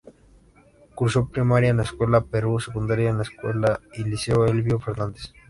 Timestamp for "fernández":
4.79-5.31